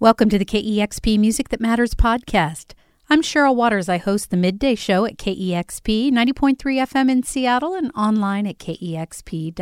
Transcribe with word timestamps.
Welcome 0.00 0.28
to 0.28 0.38
the 0.38 0.44
KEXP 0.44 1.18
Music 1.18 1.48
That 1.48 1.60
Matters 1.60 1.92
podcast. 1.92 2.74
I'm 3.10 3.20
Cheryl 3.20 3.56
Waters. 3.56 3.88
I 3.88 3.98
host 3.98 4.30
the 4.30 4.36
midday 4.36 4.76
show 4.76 5.04
at 5.04 5.18
KEXP 5.18 6.12
90.3 6.12 6.56
FM 6.56 7.10
in 7.10 7.24
Seattle 7.24 7.74
and 7.74 7.90
online 7.96 8.46
at 8.46 8.58
kexp.org. 8.58 9.56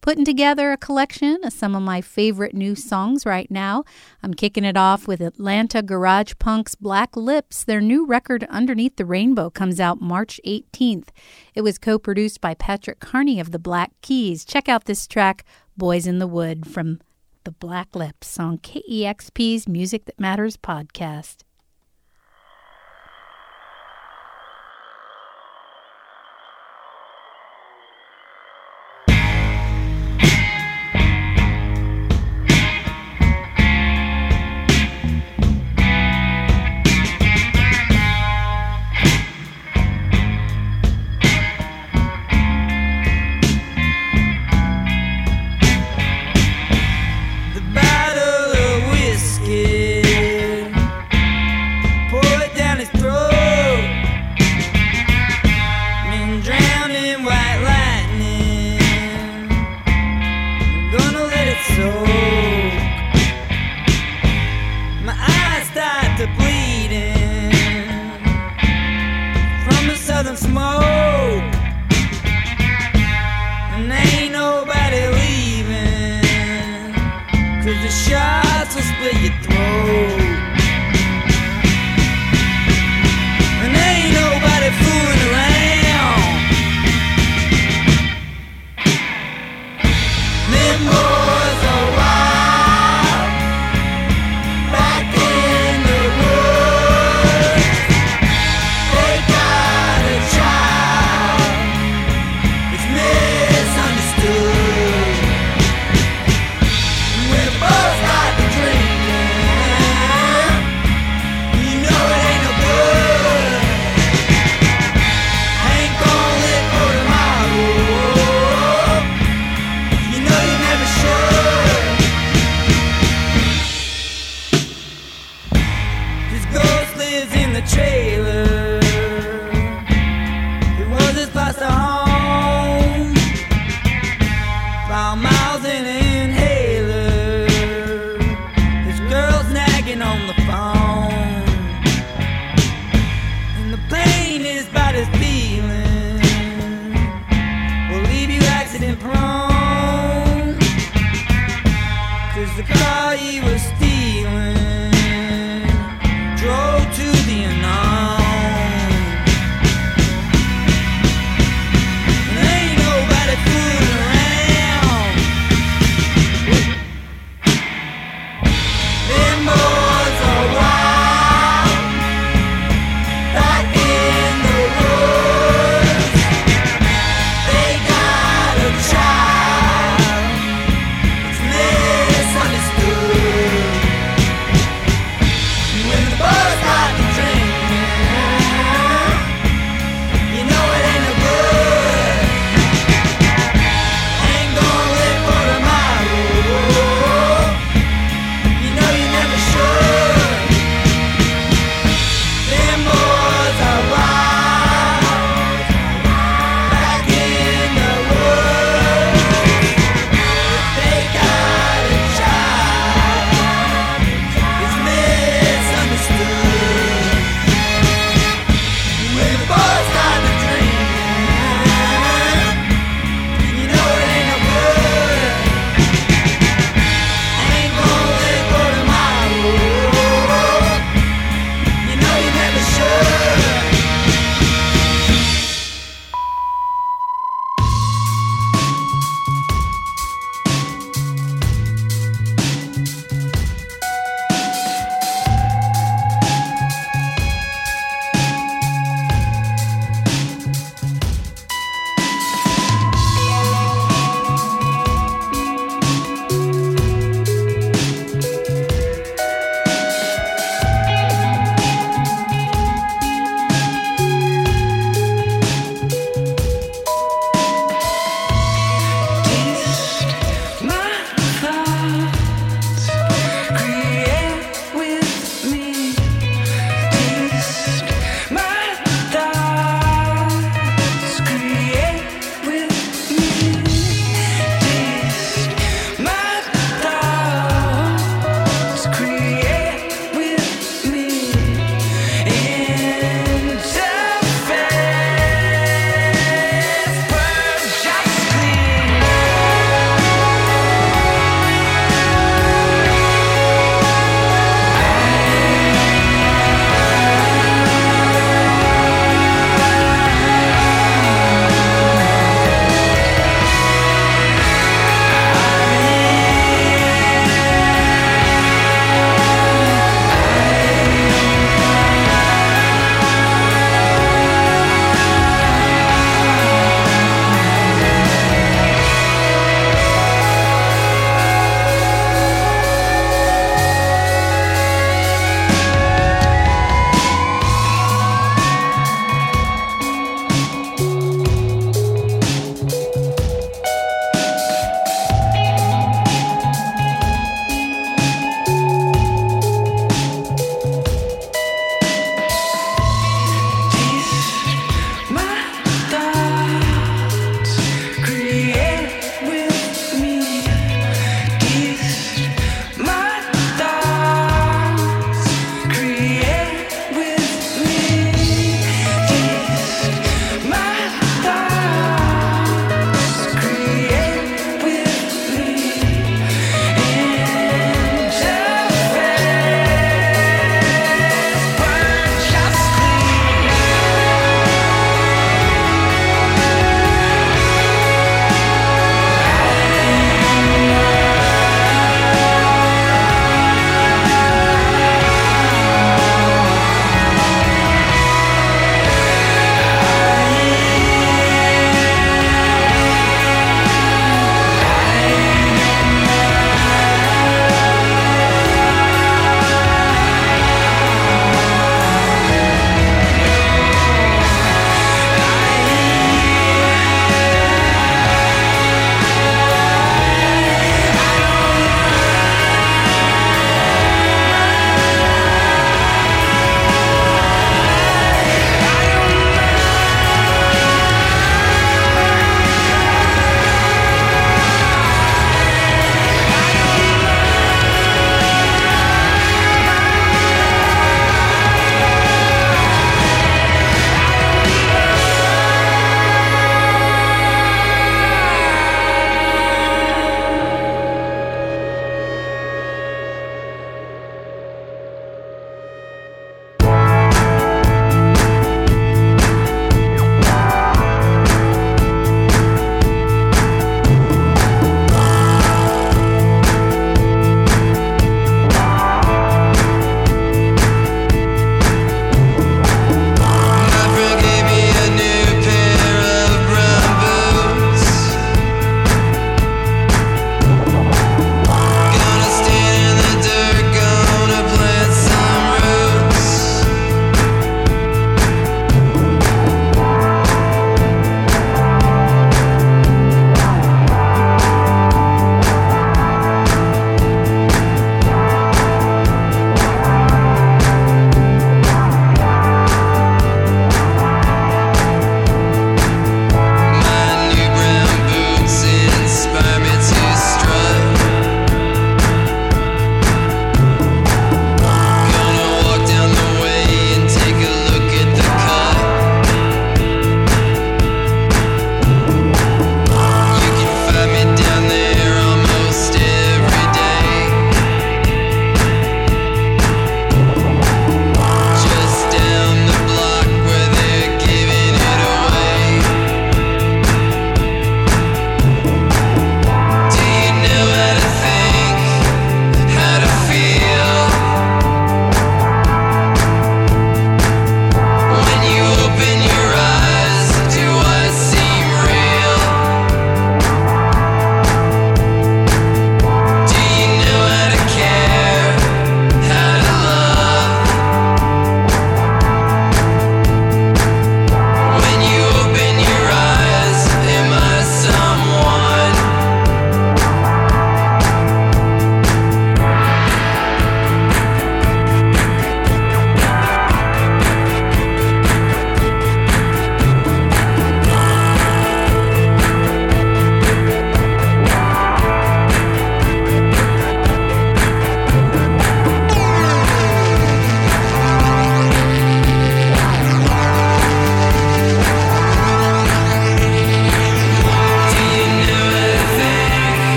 Putting 0.00 0.24
together 0.24 0.72
a 0.72 0.78
collection 0.78 1.44
of 1.44 1.52
some 1.52 1.74
of 1.74 1.82
my 1.82 2.00
favorite 2.00 2.54
new 2.54 2.74
songs 2.74 3.26
right 3.26 3.50
now. 3.50 3.84
I'm 4.22 4.32
kicking 4.32 4.64
it 4.64 4.78
off 4.78 5.06
with 5.06 5.20
Atlanta 5.20 5.82
Garage 5.82 6.32
Punk's 6.38 6.74
Black 6.74 7.14
Lips. 7.14 7.62
Their 7.62 7.82
new 7.82 8.06
record, 8.06 8.46
Underneath 8.48 8.96
the 8.96 9.04
Rainbow, 9.04 9.50
comes 9.50 9.78
out 9.78 10.00
March 10.00 10.40
18th. 10.46 11.08
It 11.54 11.60
was 11.60 11.76
co 11.76 11.98
produced 11.98 12.40
by 12.40 12.54
Patrick 12.54 13.00
Carney 13.00 13.38
of 13.38 13.50
the 13.52 13.58
Black 13.58 13.92
Keys. 14.00 14.46
Check 14.46 14.66
out 14.66 14.86
this 14.86 15.06
track, 15.06 15.44
Boys 15.76 16.06
in 16.06 16.20
the 16.20 16.26
Wood, 16.26 16.66
from 16.66 17.00
the 17.46 17.52
Black 17.52 17.94
Lips 17.94 18.40
on 18.40 18.58
KEXP's 18.58 19.68
Music 19.68 20.04
That 20.06 20.18
Matters 20.18 20.56
podcast. 20.56 21.45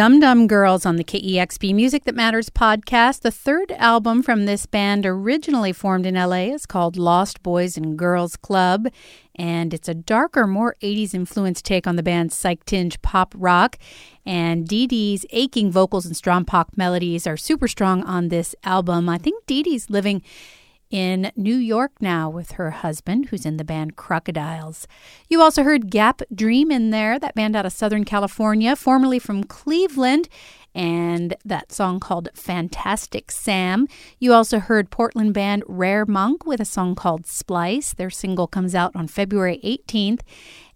Dum 0.00 0.18
Dum 0.18 0.46
Girls 0.46 0.86
on 0.86 0.96
the 0.96 1.04
KEXP 1.04 1.74
Music 1.74 2.04
That 2.04 2.14
Matters 2.14 2.48
podcast. 2.48 3.20
The 3.20 3.30
third 3.30 3.70
album 3.72 4.22
from 4.22 4.46
this 4.46 4.64
band, 4.64 5.04
originally 5.04 5.74
formed 5.74 6.06
in 6.06 6.14
LA, 6.14 6.54
is 6.54 6.64
called 6.64 6.96
Lost 6.96 7.42
Boys 7.42 7.76
and 7.76 7.98
Girls 7.98 8.34
Club, 8.38 8.88
and 9.34 9.74
it's 9.74 9.90
a 9.90 9.94
darker, 9.94 10.46
more 10.46 10.74
80s 10.80 11.12
influenced 11.12 11.66
take 11.66 11.86
on 11.86 11.96
the 11.96 12.02
band's 12.02 12.34
psych 12.34 12.64
tinge 12.64 13.02
pop 13.02 13.34
rock. 13.36 13.76
And 14.24 14.66
Dee 14.66 14.86
Dee's 14.86 15.26
aching 15.32 15.70
vocals 15.70 16.06
and 16.06 16.16
strong 16.16 16.46
pop 16.46 16.70
melodies 16.76 17.26
are 17.26 17.36
super 17.36 17.68
strong 17.68 18.02
on 18.04 18.28
this 18.28 18.54
album. 18.64 19.06
I 19.06 19.18
think 19.18 19.44
Dee 19.44 19.62
Dee's 19.62 19.90
living 19.90 20.22
in 20.90 21.30
New 21.36 21.56
York 21.56 21.92
now 22.00 22.28
with 22.28 22.52
her 22.52 22.70
husband, 22.70 23.26
who's 23.28 23.46
in 23.46 23.56
the 23.56 23.64
band 23.64 23.96
Crocodiles. 23.96 24.86
You 25.28 25.40
also 25.40 25.62
heard 25.62 25.90
Gap 25.90 26.22
Dream 26.34 26.70
in 26.70 26.90
there, 26.90 27.18
that 27.18 27.34
band 27.34 27.54
out 27.54 27.66
of 27.66 27.72
Southern 27.72 28.04
California, 28.04 28.74
formerly 28.74 29.18
from 29.18 29.44
Cleveland 29.44 30.28
and 30.74 31.34
that 31.44 31.72
song 31.72 32.00
called 32.00 32.28
Fantastic 32.34 33.30
Sam. 33.30 33.88
You 34.18 34.32
also 34.32 34.58
heard 34.58 34.90
Portland 34.90 35.34
band 35.34 35.64
Rare 35.66 36.06
Monk 36.06 36.46
with 36.46 36.60
a 36.60 36.64
song 36.64 36.94
called 36.94 37.26
Splice. 37.26 37.92
Their 37.94 38.10
single 38.10 38.46
comes 38.46 38.74
out 38.74 38.94
on 38.94 39.08
February 39.08 39.60
18th. 39.64 40.20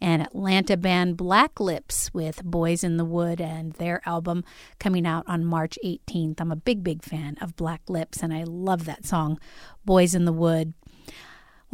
And 0.01 0.21
Atlanta 0.21 0.77
band 0.77 1.17
Black 1.17 1.59
Lips 1.59 2.13
with 2.13 2.45
Boys 2.45 2.85
in 2.85 2.99
the 2.99 3.07
Wood 3.07 3.41
and 3.41 3.73
their 3.75 4.03
album 4.05 4.45
coming 4.79 5.07
out 5.07 5.25
on 5.27 5.47
March 5.47 5.79
18th. 5.83 6.41
I'm 6.41 6.53
a 6.53 6.57
big, 6.57 6.85
big 6.85 7.03
fan 7.03 7.39
of 7.41 7.57
Black 7.57 7.89
Lips 7.89 8.23
and 8.23 8.35
I 8.35 8.45
love 8.45 8.85
that 8.85 9.07
song, 9.07 9.39
Boys 9.85 10.15
in 10.15 10.27
the 10.27 10.33
Wood. 10.33 10.75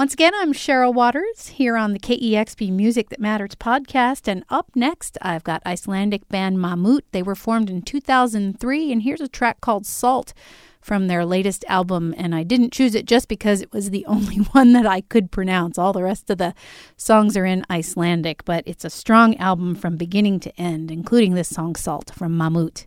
Once 0.00 0.14
again, 0.14 0.32
I'm 0.34 0.54
Cheryl 0.54 0.94
Waters 0.94 1.48
here 1.48 1.76
on 1.76 1.92
the 1.92 1.98
KEXP 1.98 2.72
Music 2.72 3.10
That 3.10 3.20
Matters 3.20 3.54
podcast. 3.54 4.28
And 4.28 4.46
up 4.48 4.70
next, 4.74 5.18
I've 5.20 5.44
got 5.44 5.60
Icelandic 5.66 6.26
band 6.30 6.56
Mammút. 6.56 7.02
They 7.12 7.22
were 7.22 7.34
formed 7.34 7.68
in 7.68 7.82
2003, 7.82 8.92
and 8.92 9.02
here's 9.02 9.20
a 9.20 9.28
track 9.28 9.60
called 9.60 9.84
Salt 9.84 10.32
from 10.80 11.08
their 11.08 11.26
latest 11.26 11.66
album. 11.68 12.14
And 12.16 12.34
I 12.34 12.44
didn't 12.44 12.72
choose 12.72 12.94
it 12.94 13.04
just 13.04 13.28
because 13.28 13.60
it 13.60 13.74
was 13.74 13.90
the 13.90 14.06
only 14.08 14.36
one 14.36 14.72
that 14.72 14.86
I 14.86 15.02
could 15.02 15.30
pronounce. 15.30 15.76
All 15.76 15.92
the 15.92 16.02
rest 16.02 16.30
of 16.30 16.38
the 16.38 16.54
songs 16.96 17.36
are 17.36 17.44
in 17.44 17.66
Icelandic, 17.68 18.46
but 18.46 18.64
it's 18.64 18.86
a 18.86 18.90
strong 18.90 19.36
album 19.36 19.74
from 19.74 19.98
beginning 19.98 20.40
to 20.40 20.58
end, 20.58 20.90
including 20.90 21.34
this 21.34 21.50
song 21.50 21.76
Salt 21.76 22.10
from 22.14 22.38
Mammút. 22.38 22.86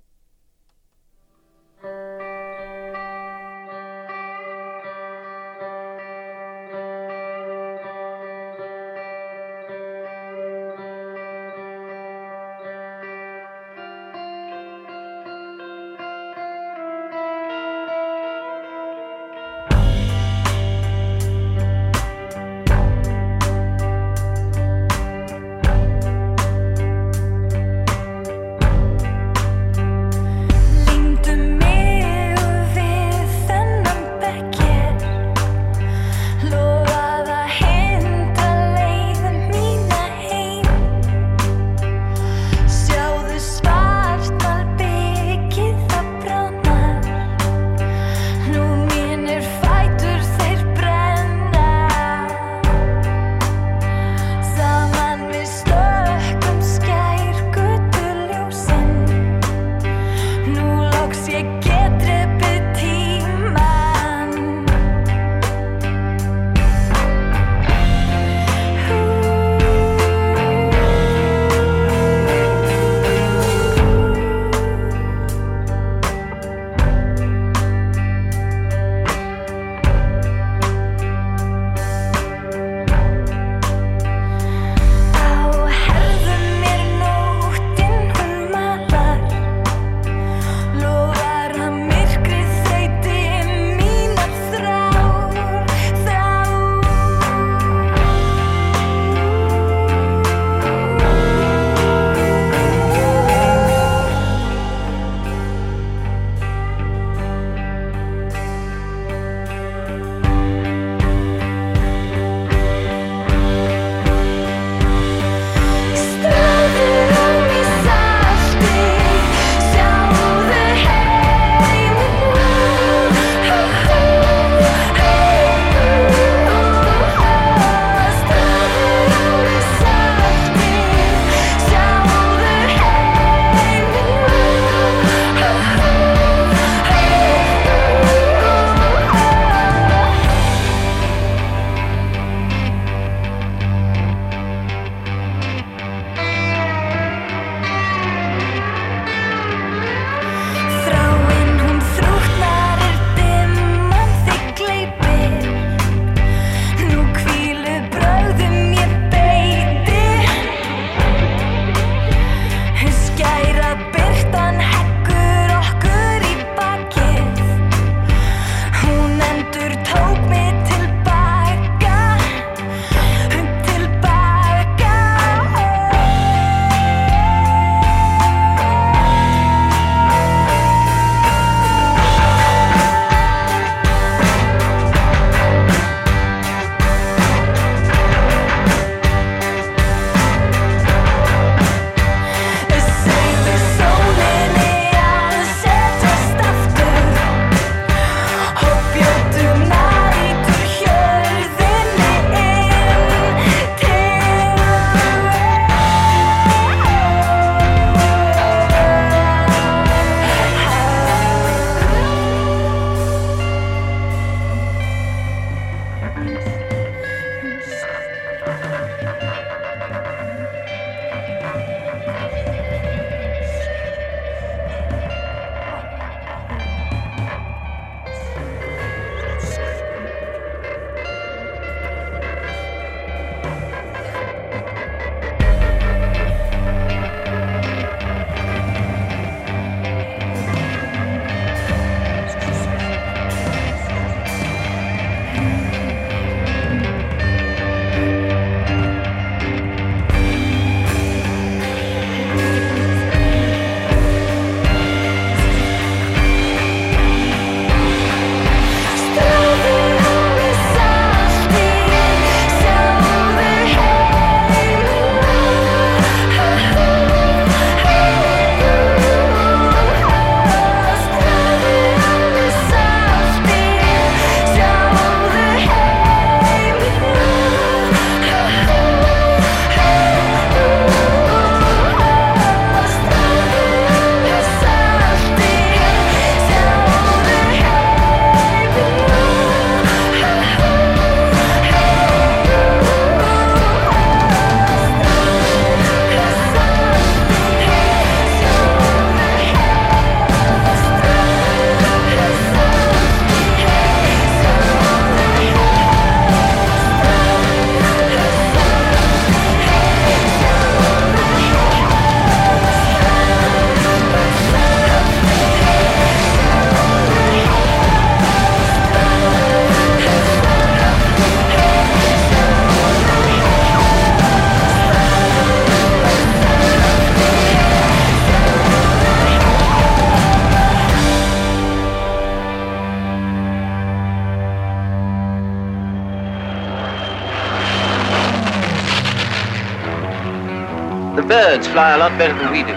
Lot 342.13 342.19
better 342.19 342.37
than 342.37 342.51
we 342.51 342.63
do. 342.63 342.73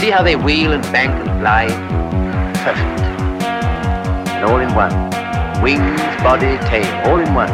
See 0.00 0.10
how 0.10 0.22
they 0.22 0.36
wheel 0.36 0.72
and 0.72 0.82
bank 0.84 1.12
and 1.26 1.40
glide? 1.40 1.70
Perfect. 2.64 3.00
And 4.30 4.44
all 4.44 4.60
in 4.60 4.74
one. 4.74 4.92
Wings, 5.62 6.00
body, 6.22 6.58
tail, 6.68 6.86
all 7.06 7.20
in 7.20 7.34
one. 7.34 7.48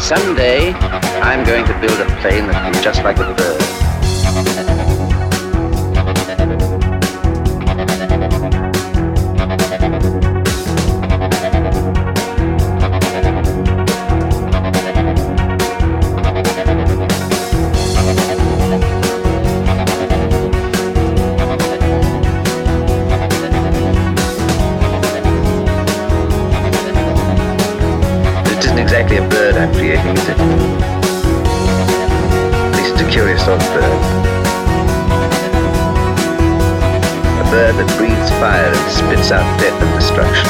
Someday, 0.00 0.72
I'm 1.20 1.44
going 1.44 1.66
to 1.66 1.78
build 1.80 2.00
a 2.00 2.06
plane 2.20 2.46
that 2.46 2.62
can 2.62 2.72
be 2.72 2.80
just 2.80 3.04
like 3.04 3.18
a 3.18 3.34
bird. 3.34 3.57
Exactly 28.88 29.18
a 29.18 29.28
bird 29.28 29.54
I'm 29.54 29.70
creating, 29.74 30.16
is 30.16 30.28
it? 30.30 30.38
At 32.40 32.74
least 32.74 32.92
it's 32.94 33.02
a 33.02 33.10
curious 33.10 33.44
sort 33.44 33.62
of 33.62 33.68
bird. 33.74 33.92
A 37.36 37.44
bird 37.50 37.74
that 37.76 37.94
breathes 37.98 38.30
fire 38.40 38.72
and 38.72 38.90
spits 38.90 39.30
out 39.30 39.44
death 39.60 39.82
and 39.82 39.92
destruction. 40.00 40.48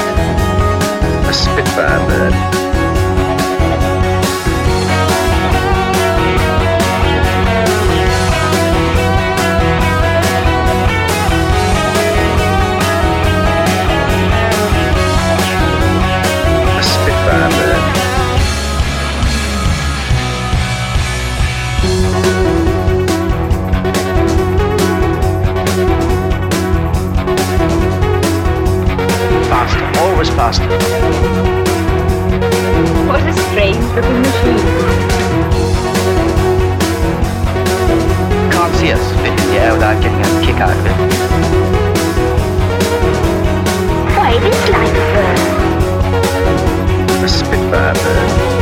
A 1.28 1.32
Spitfire 1.32 1.98
bird. 2.06 2.57
Always 30.18 30.34
faster. 30.34 30.66
What 33.06 33.22
a 33.22 33.32
strange 33.32 33.84
little 33.94 34.18
machine. 34.18 34.58
Can't 38.50 38.74
see 38.74 38.90
us 38.90 39.12
in 39.12 39.36
the 39.36 39.58
air 39.60 39.72
without 39.74 40.02
getting 40.02 40.18
a 40.18 40.40
kick 40.44 40.56
out 40.56 40.76
of 40.76 40.86
it. 40.86 40.92
Why, 44.16 44.30
it 44.32 44.42
is 44.42 44.68
like 44.70 44.90
a 44.90 45.04
bird. 45.14 45.38
A 47.22 47.28
Spitfire 47.28 47.94
bird. 47.94 48.57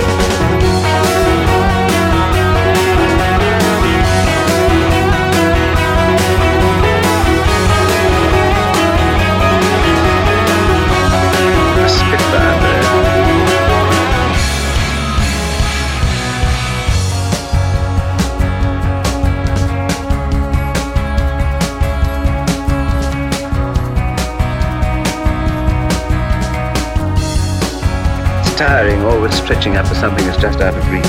Tiring, 28.57 29.03
always 29.03 29.35
stretching 29.35 29.75
for 29.75 29.95
something 29.95 30.25
that's 30.25 30.41
just 30.41 30.61
out 30.61 30.73
of 30.73 30.91
reach. 30.91 31.05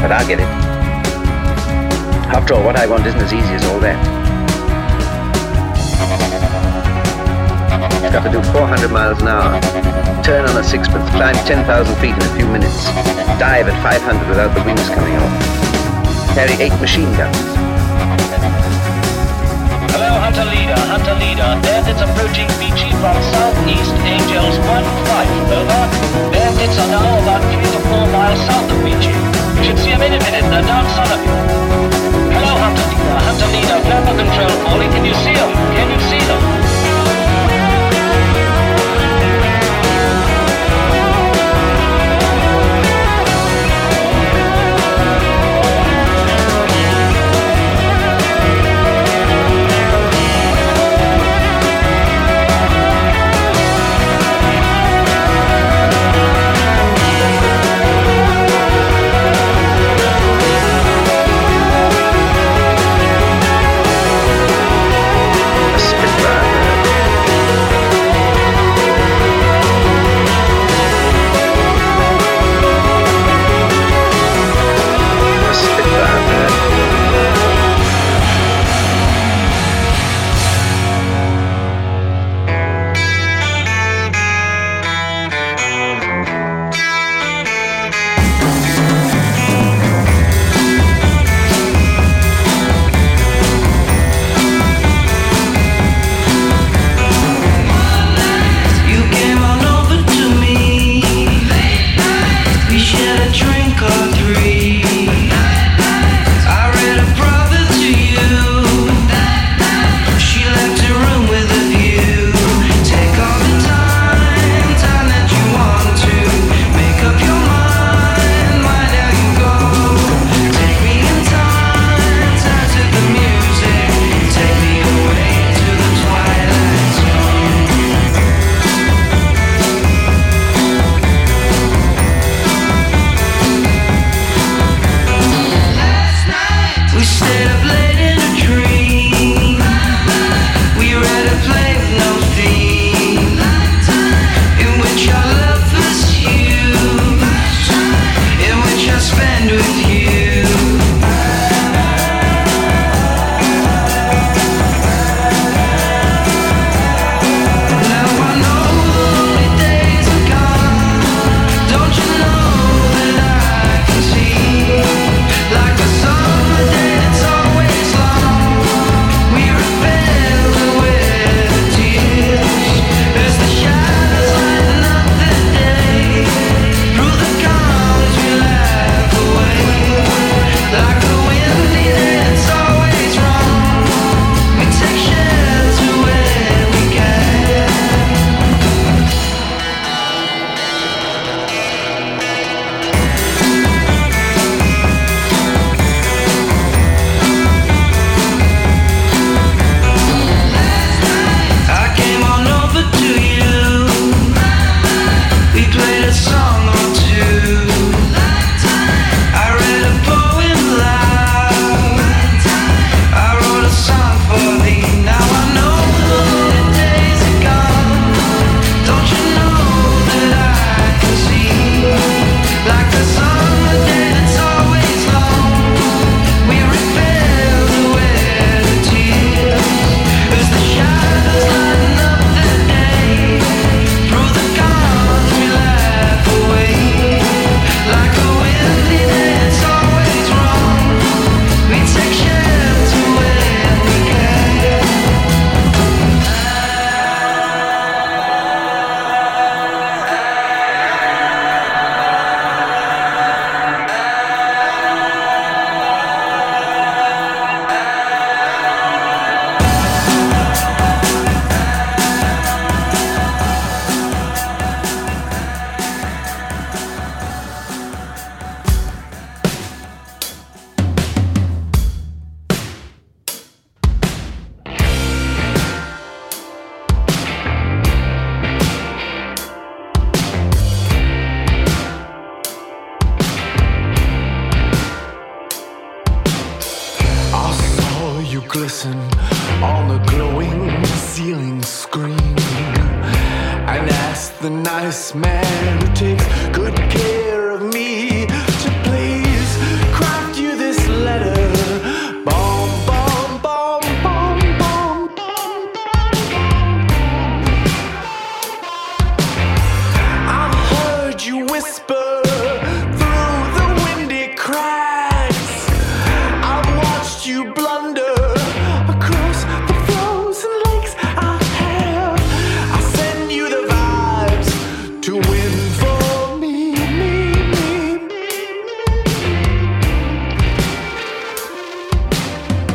But 0.00 0.12
I'll 0.12 0.24
get 0.24 0.38
it. 0.38 0.46
After 2.30 2.54
all, 2.54 2.62
what 2.62 2.76
I 2.76 2.86
want 2.86 3.04
isn't 3.04 3.20
as 3.20 3.32
easy 3.32 3.54
as 3.54 3.64
all 3.64 3.80
that. 3.80 3.98
It's 8.04 8.14
got 8.14 8.22
to 8.22 8.30
do 8.30 8.40
400 8.52 8.88
miles 8.92 9.20
an 9.20 9.26
hour, 9.26 9.60
turn 10.22 10.48
on 10.48 10.56
a 10.56 10.62
sixpence, 10.62 11.10
climb 11.10 11.34
10,000 11.34 11.66
feet 11.96 12.14
in 12.14 12.22
a 12.22 12.36
few 12.36 12.46
minutes, 12.46 12.84
dive 13.42 13.66
at 13.66 13.82
500 13.82 14.28
without 14.28 14.54
the 14.54 14.62
wings 14.62 14.88
coming 14.90 15.16
off, 15.16 16.34
carry 16.34 16.54
eight 16.62 16.80
machine 16.80 17.10
guns. 17.16 17.75
Leader. 21.04 21.60
Bandits 21.60 22.00
approaching 22.00 22.48
Beachy 22.56 22.88
from 22.96 23.16
southeast, 23.36 23.92
Angels 24.00 24.56
1-5, 24.64 25.52
over. 25.52 25.82
Bandits 26.32 26.78
are 26.80 26.88
now 26.88 27.20
about 27.20 27.44
3 27.52 27.60
to 27.60 27.80
4 27.84 28.06
miles 28.08 28.40
south 28.48 28.70
of 28.70 28.80
Beachy. 28.80 29.12
You 29.60 29.64
should 29.64 29.78
see 29.78 29.90
them 29.90 30.00
any 30.00 30.16
minute, 30.16 30.48
they're 30.48 30.64
down 30.64 30.88
son 30.96 31.12
of 31.12 31.20
you. 31.20 31.36
Hello, 32.32 32.52
Hunter 32.56 32.88
Leader, 32.88 33.18
Hunter 33.28 33.48
Leader. 33.52 33.78
Flapper 33.84 34.16
control 34.16 34.64
calling, 34.64 34.90
can 34.90 35.04
you 35.04 35.14
see 35.20 35.34
them? 35.36 35.52
Can 35.76 35.90
you 35.92 36.00
see 36.08 36.22
them? 36.24 36.65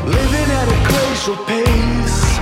Living 0.05 0.49
at 0.59 0.67
a 0.67 0.79
glacial 0.89 1.37
pace, 1.45 2.39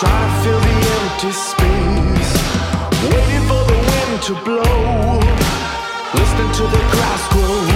try 0.00 0.18
to 0.24 0.30
fill 0.42 0.60
the 0.60 0.74
empty 0.96 1.32
space. 1.32 2.32
Waiting 3.12 3.44
for 3.46 3.62
the 3.70 3.78
wind 3.88 4.22
to 4.28 4.34
blow, 4.46 5.20
listening 6.14 6.52
to 6.52 6.64
the 6.74 6.82
grass 6.90 7.28
grow. 7.32 7.67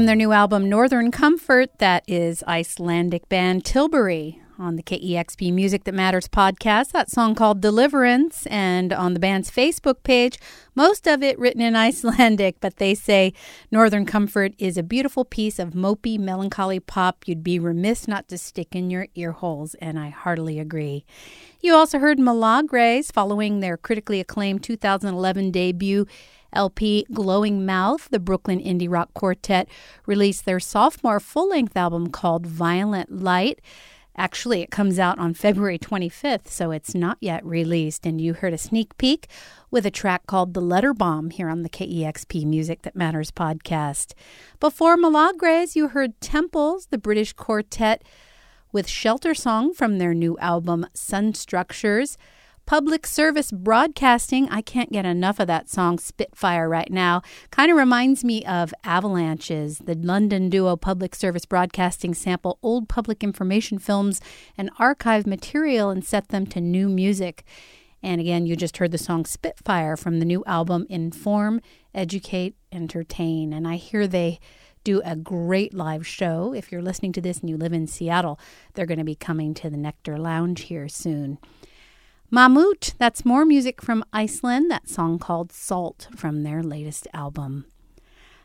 From 0.00 0.06
their 0.06 0.16
new 0.16 0.32
album 0.32 0.70
Northern 0.70 1.10
Comfort, 1.10 1.78
that 1.78 2.04
is 2.08 2.42
Icelandic 2.44 3.28
band 3.28 3.66
Tilbury. 3.66 4.40
On 4.58 4.76
the 4.76 4.82
KEXP 4.82 5.52
Music 5.52 5.84
That 5.84 5.94
Matters 5.94 6.26
podcast, 6.26 6.92
that 6.92 7.10
song 7.10 7.34
called 7.34 7.60
Deliverance, 7.60 8.46
and 8.46 8.94
on 8.94 9.12
the 9.12 9.20
band's 9.20 9.50
Facebook 9.50 10.02
page, 10.02 10.38
most 10.74 11.06
of 11.06 11.22
it 11.22 11.38
written 11.38 11.60
in 11.60 11.76
Icelandic, 11.88 12.56
but 12.60 12.76
they 12.76 12.94
say 12.94 13.34
Northern 13.70 14.06
Comfort 14.06 14.54
is 14.58 14.78
a 14.78 14.82
beautiful 14.82 15.26
piece 15.26 15.58
of 15.58 15.74
mopey, 15.74 16.18
melancholy 16.18 16.80
pop 16.80 17.28
you'd 17.28 17.44
be 17.44 17.58
remiss 17.58 18.08
not 18.08 18.26
to 18.28 18.38
stick 18.38 18.74
in 18.74 18.88
your 18.88 19.06
ear 19.14 19.32
holes, 19.32 19.74
and 19.82 19.98
I 19.98 20.08
heartily 20.08 20.58
agree. 20.58 21.04
You 21.60 21.74
also 21.74 21.98
heard 21.98 22.18
Milagres 22.18 23.10
following 23.10 23.60
their 23.60 23.76
critically 23.76 24.18
acclaimed 24.18 24.62
2011 24.62 25.50
debut 25.50 26.06
LP 26.52 27.06
Glowing 27.12 27.64
Mouth, 27.64 28.08
the 28.10 28.18
Brooklyn 28.18 28.60
indie 28.60 28.90
rock 28.90 29.12
quartet, 29.14 29.68
released 30.06 30.44
their 30.44 30.60
sophomore 30.60 31.20
full 31.20 31.48
length 31.48 31.76
album 31.76 32.10
called 32.10 32.46
Violent 32.46 33.22
Light. 33.22 33.60
Actually, 34.16 34.60
it 34.60 34.70
comes 34.70 34.98
out 34.98 35.18
on 35.18 35.32
February 35.32 35.78
25th, 35.78 36.48
so 36.48 36.72
it's 36.72 36.94
not 36.94 37.16
yet 37.20 37.44
released. 37.44 38.04
And 38.04 38.20
you 38.20 38.34
heard 38.34 38.52
a 38.52 38.58
sneak 38.58 38.96
peek 38.98 39.28
with 39.70 39.86
a 39.86 39.90
track 39.90 40.26
called 40.26 40.52
The 40.52 40.60
Letter 40.60 40.92
Bomb 40.92 41.30
here 41.30 41.48
on 41.48 41.62
the 41.62 41.70
KEXP 41.70 42.44
Music 42.44 42.82
That 42.82 42.96
Matters 42.96 43.30
podcast. 43.30 44.12
Before 44.58 44.96
Milagres, 44.96 45.76
you 45.76 45.88
heard 45.88 46.20
Temples, 46.20 46.86
the 46.86 46.98
British 46.98 47.32
quartet, 47.32 48.02
with 48.72 48.88
Shelter 48.88 49.34
Song 49.34 49.72
from 49.72 49.98
their 49.98 50.12
new 50.12 50.36
album 50.38 50.86
Sun 50.92 51.34
Structures. 51.34 52.18
Public 52.70 53.04
Service 53.04 53.50
Broadcasting. 53.50 54.48
I 54.48 54.62
can't 54.62 54.92
get 54.92 55.04
enough 55.04 55.40
of 55.40 55.48
that 55.48 55.68
song, 55.68 55.98
Spitfire, 55.98 56.68
right 56.68 56.88
now. 56.88 57.20
Kind 57.50 57.72
of 57.72 57.76
reminds 57.76 58.22
me 58.22 58.44
of 58.44 58.72
Avalanches. 58.84 59.78
The 59.78 59.96
London 59.96 60.48
duo 60.48 60.76
Public 60.76 61.16
Service 61.16 61.44
Broadcasting 61.44 62.14
sample 62.14 62.60
old 62.62 62.88
public 62.88 63.24
information 63.24 63.80
films 63.80 64.20
and 64.56 64.70
archive 64.78 65.26
material 65.26 65.90
and 65.90 66.04
set 66.04 66.28
them 66.28 66.46
to 66.46 66.60
new 66.60 66.88
music. 66.88 67.42
And 68.04 68.20
again, 68.20 68.46
you 68.46 68.54
just 68.54 68.76
heard 68.76 68.92
the 68.92 68.98
song 68.98 69.24
Spitfire 69.24 69.96
from 69.96 70.20
the 70.20 70.24
new 70.24 70.44
album 70.46 70.86
Inform, 70.88 71.60
Educate, 71.92 72.54
Entertain. 72.70 73.52
And 73.52 73.66
I 73.66 73.74
hear 73.74 74.06
they 74.06 74.38
do 74.84 75.02
a 75.04 75.16
great 75.16 75.74
live 75.74 76.06
show. 76.06 76.54
If 76.54 76.70
you're 76.70 76.82
listening 76.82 77.14
to 77.14 77.20
this 77.20 77.40
and 77.40 77.50
you 77.50 77.56
live 77.56 77.72
in 77.72 77.88
Seattle, 77.88 78.38
they're 78.74 78.86
going 78.86 78.98
to 78.98 79.04
be 79.04 79.16
coming 79.16 79.54
to 79.54 79.70
the 79.70 79.76
Nectar 79.76 80.18
Lounge 80.18 80.60
here 80.60 80.88
soon. 80.88 81.38
Mammút, 82.32 82.94
that's 82.96 83.24
more 83.24 83.44
music 83.44 83.82
from 83.82 84.04
Iceland, 84.12 84.70
that 84.70 84.88
song 84.88 85.18
called 85.18 85.50
Salt 85.50 86.06
from 86.14 86.44
their 86.44 86.62
latest 86.62 87.08
album. 87.12 87.64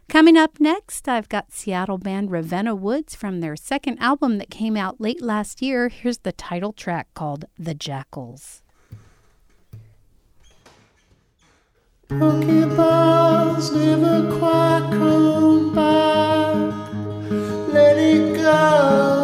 Coming 0.09 0.38
up 0.38 0.59
next, 0.59 1.07
I've 1.07 1.29
got 1.29 1.51
Seattle 1.51 1.99
band 1.99 2.31
Ravenna 2.31 2.73
Woods 2.73 3.13
from 3.13 3.41
their 3.41 3.55
second 3.55 3.99
album 3.99 4.39
that 4.39 4.49
came 4.49 4.75
out 4.75 4.99
late 4.99 5.21
last 5.21 5.61
year. 5.61 5.89
Here's 5.89 6.17
the 6.19 6.31
title 6.31 6.73
track 6.73 7.09
called 7.13 7.45
The 7.59 7.75
Jackals. 7.75 8.63
Never 12.09 13.27
quite 14.39 14.88
come 14.91 15.75
back. 15.75 16.55
Let 17.73 17.97
it 17.97 18.36
go, 18.36 19.14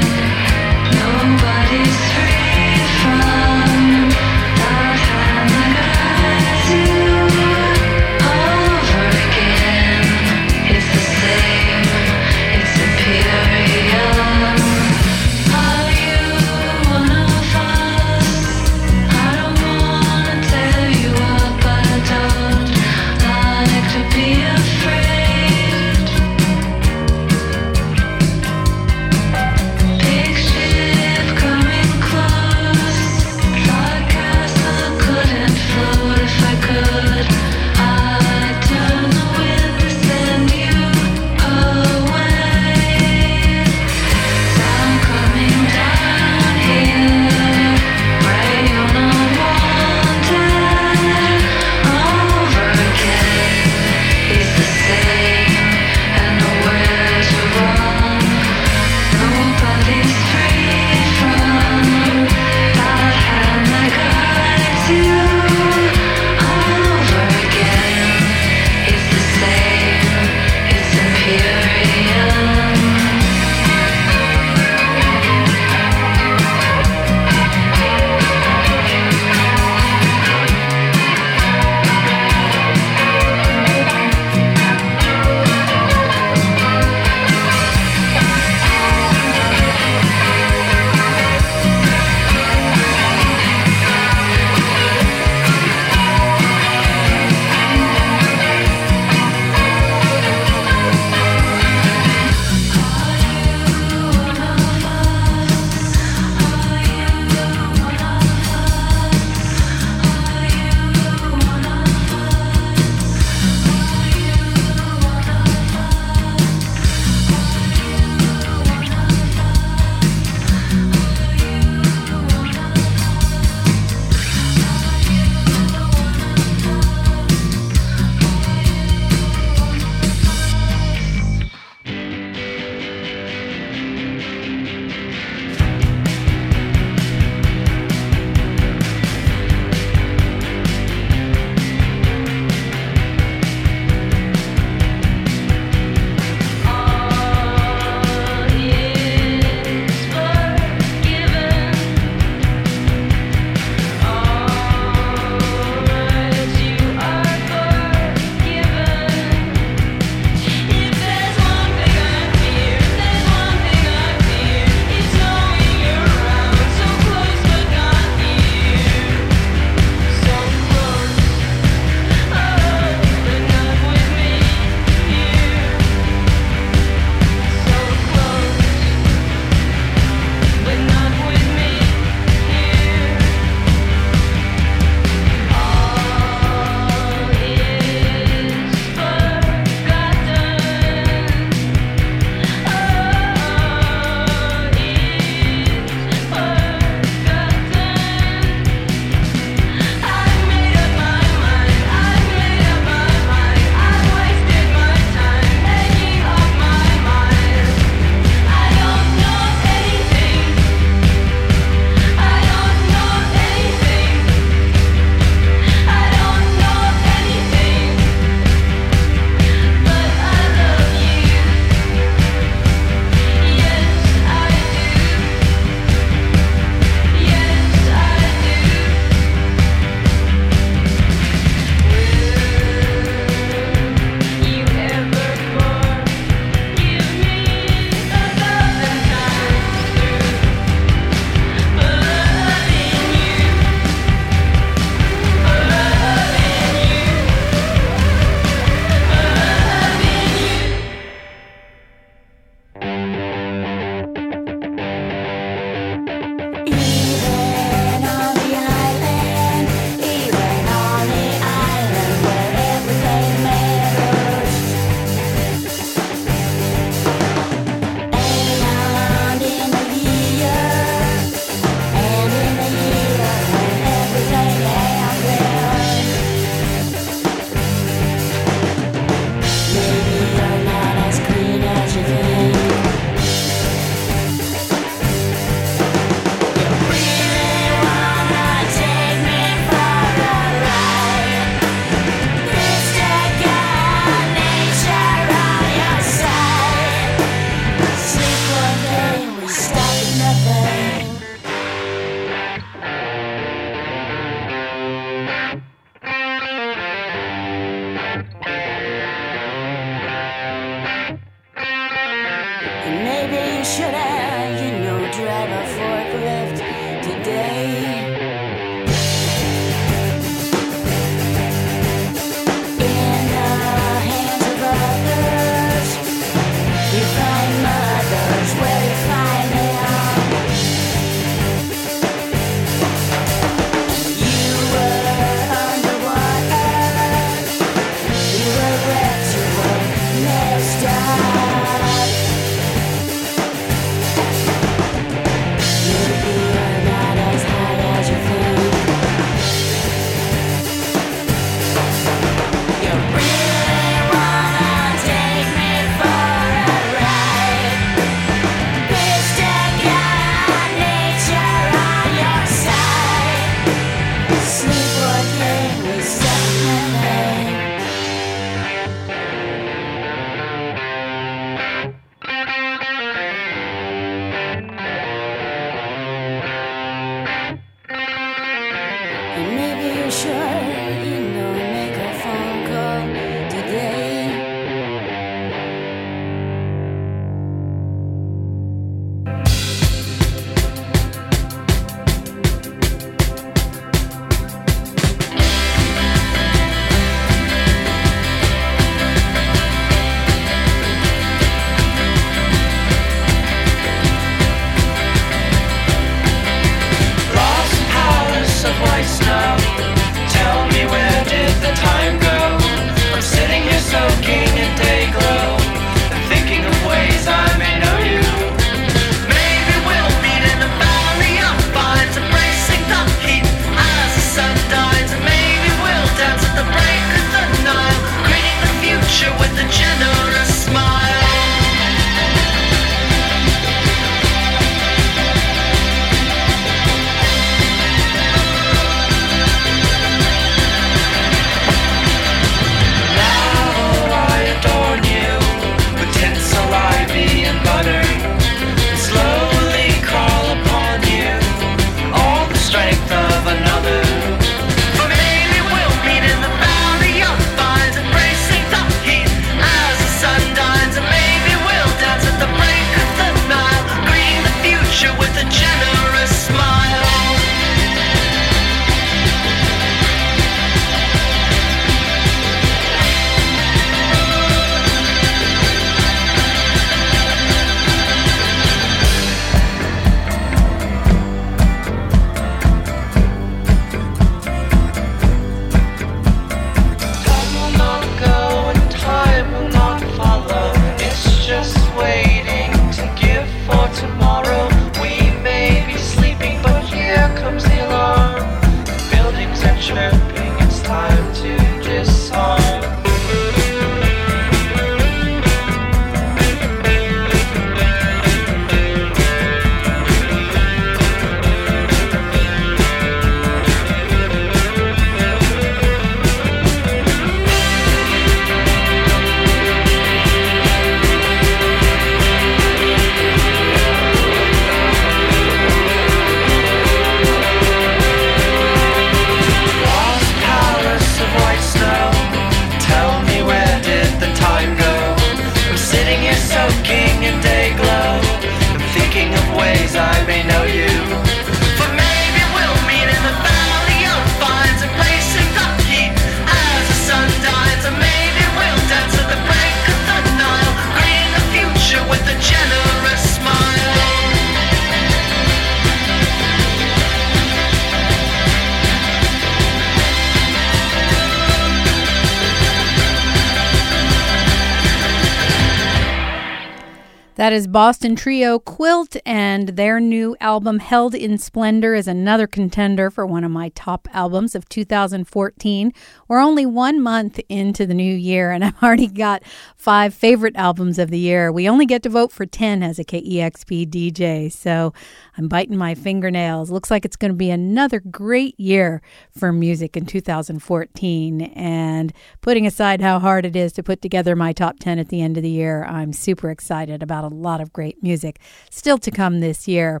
That 567.36 567.52
is 567.52 567.66
Boston 567.68 568.16
trio 568.16 568.58
Quilt, 568.58 569.14
and 569.26 569.68
their 569.68 570.00
new 570.00 570.38
album, 570.40 570.78
Held 570.78 571.14
in 571.14 571.36
Splendor, 571.36 571.94
is 571.94 572.08
another 572.08 572.46
contender 572.46 573.10
for 573.10 573.26
one 573.26 573.44
of 573.44 573.50
my 573.50 573.68
top 573.74 574.08
albums 574.14 574.54
of 574.54 574.66
2014. 574.70 575.92
We're 576.28 576.40
only 576.40 576.64
one 576.64 576.98
month 576.98 577.38
into 577.50 577.84
the 577.84 577.92
new 577.92 578.14
year, 578.14 578.52
and 578.52 578.64
I've 578.64 578.82
already 578.82 579.08
got 579.08 579.42
five 579.76 580.14
favorite 580.14 580.56
albums 580.56 580.98
of 580.98 581.10
the 581.10 581.18
year. 581.18 581.52
We 581.52 581.68
only 581.68 581.84
get 581.84 582.02
to 582.04 582.08
vote 582.08 582.32
for 582.32 582.46
10 582.46 582.82
as 582.82 582.98
a 582.98 583.04
KEXP 583.04 583.90
DJ, 583.90 584.50
so 584.50 584.94
I'm 585.36 585.46
biting 585.46 585.76
my 585.76 585.94
fingernails. 585.94 586.70
Looks 586.70 586.90
like 586.90 587.04
it's 587.04 587.16
going 587.16 587.32
to 587.32 587.36
be 587.36 587.50
another 587.50 588.00
great 588.00 588.58
year 588.58 589.02
for 589.30 589.52
music 589.52 589.94
in 589.94 590.06
2014. 590.06 591.42
And 591.42 592.14
putting 592.40 592.66
aside 592.66 593.02
how 593.02 593.18
hard 593.18 593.44
it 593.44 593.54
is 593.54 593.74
to 593.74 593.82
put 593.82 594.00
together 594.00 594.34
my 594.34 594.54
top 594.54 594.78
10 594.78 594.98
at 594.98 595.10
the 595.10 595.20
end 595.20 595.36
of 595.36 595.42
the 595.42 595.50
year, 595.50 595.84
I'm 595.84 596.14
super 596.14 596.48
excited 596.48 597.02
about 597.02 597.25
a 597.26 597.28
lot 597.28 597.60
of 597.60 597.72
great 597.72 598.02
music 598.02 598.40
still 598.70 598.98
to 598.98 599.10
come 599.10 599.40
this 599.40 599.66
year. 599.66 600.00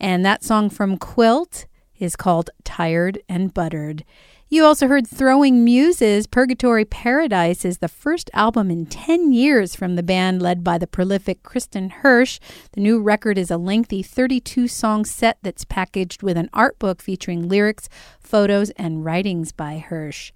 And 0.00 0.24
that 0.24 0.44
song 0.44 0.70
from 0.70 0.96
Quilt 0.96 1.66
is 1.98 2.16
called 2.16 2.50
Tired 2.64 3.20
and 3.28 3.52
Buttered. 3.52 4.04
You 4.50 4.64
also 4.64 4.86
heard 4.86 5.08
Throwing 5.08 5.64
Muses. 5.64 6.26
Purgatory 6.26 6.84
Paradise 6.84 7.64
is 7.64 7.78
the 7.78 7.88
first 7.88 8.30
album 8.34 8.70
in 8.70 8.86
10 8.86 9.32
years 9.32 9.74
from 9.74 9.96
the 9.96 10.02
band 10.02 10.42
led 10.42 10.62
by 10.62 10.78
the 10.78 10.86
prolific 10.86 11.42
Kristin 11.42 11.90
Hersh. 11.90 12.38
The 12.72 12.80
new 12.80 13.00
record 13.00 13.36
is 13.36 13.50
a 13.50 13.56
lengthy 13.56 14.02
32 14.02 14.68
song 14.68 15.06
set 15.06 15.38
that's 15.42 15.64
packaged 15.64 16.22
with 16.22 16.36
an 16.36 16.50
art 16.52 16.78
book 16.78 17.02
featuring 17.02 17.48
lyrics, 17.48 17.88
photos, 18.20 18.70
and 18.76 19.04
writings 19.04 19.50
by 19.50 19.78
Hirsch. 19.78 20.30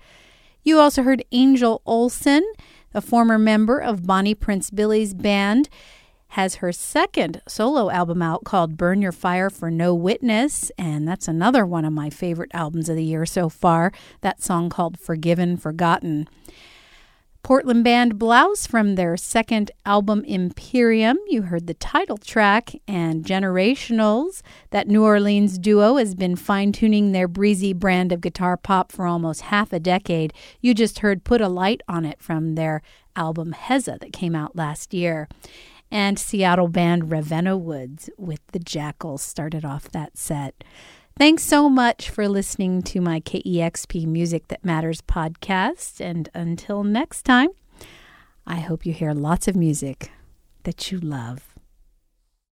You 0.64 0.80
also 0.80 1.02
heard 1.02 1.24
Angel 1.30 1.80
Olsen, 1.86 2.44
a 2.94 3.00
former 3.00 3.38
member 3.38 3.78
of 3.78 4.06
Bonnie 4.06 4.34
Prince 4.34 4.70
Billy's 4.70 5.14
band 5.14 5.68
has 6.28 6.56
her 6.56 6.72
second 6.72 7.40
solo 7.48 7.90
album 7.90 8.22
out 8.22 8.44
called 8.44 8.76
Burn 8.76 9.00
Your 9.00 9.12
Fire 9.12 9.50
for 9.50 9.70
No 9.70 9.94
Witness, 9.94 10.70
and 10.76 11.08
that's 11.08 11.28
another 11.28 11.64
one 11.64 11.84
of 11.84 11.92
my 11.92 12.10
favorite 12.10 12.50
albums 12.52 12.88
of 12.88 12.96
the 12.96 13.04
year 13.04 13.24
so 13.24 13.48
far. 13.48 13.92
That 14.20 14.42
song 14.42 14.68
called 14.68 14.98
Forgiven, 14.98 15.56
Forgotten. 15.56 16.28
Portland 17.42 17.82
band 17.82 18.18
Blouse 18.18 18.66
from 18.66 18.96
their 18.96 19.16
second 19.16 19.70
album 19.86 20.22
Imperium. 20.24 21.16
You 21.28 21.42
heard 21.42 21.66
the 21.66 21.72
title 21.72 22.18
track 22.18 22.72
and 22.86 23.24
Generationals. 23.24 24.42
That 24.70 24.88
New 24.88 25.02
Orleans 25.02 25.56
duo 25.56 25.96
has 25.96 26.14
been 26.14 26.36
fine 26.36 26.72
tuning 26.72 27.12
their 27.12 27.28
breezy 27.28 27.72
brand 27.72 28.12
of 28.12 28.20
guitar 28.20 28.58
pop 28.58 28.92
for 28.92 29.06
almost 29.06 29.42
half 29.42 29.72
a 29.72 29.80
decade. 29.80 30.34
You 30.60 30.74
just 30.74 30.98
heard 30.98 31.24
Put 31.24 31.40
a 31.40 31.48
Light 31.48 31.80
on 31.88 32.04
It 32.04 32.20
from 32.20 32.54
their 32.54 32.82
album 33.16 33.54
Heza 33.58 33.98
that 34.00 34.12
came 34.12 34.34
out 34.34 34.54
last 34.54 34.92
year 34.92 35.26
and 35.90 36.18
Seattle 36.18 36.68
band 36.68 37.10
Ravenna 37.10 37.56
Woods 37.56 38.10
with 38.16 38.40
the 38.52 38.58
Jackals 38.58 39.22
started 39.22 39.64
off 39.64 39.90
that 39.90 40.16
set. 40.16 40.64
Thanks 41.18 41.42
so 41.42 41.68
much 41.68 42.10
for 42.10 42.28
listening 42.28 42.82
to 42.82 43.00
my 43.00 43.20
KEXP 43.20 44.06
Music 44.06 44.48
That 44.48 44.64
Matters 44.64 45.00
podcast. 45.00 46.00
And 46.00 46.28
until 46.32 46.84
next 46.84 47.22
time, 47.22 47.48
I 48.46 48.60
hope 48.60 48.86
you 48.86 48.92
hear 48.92 49.12
lots 49.12 49.48
of 49.48 49.56
music 49.56 50.12
that 50.62 50.92
you 50.92 50.98
love. 50.98 51.47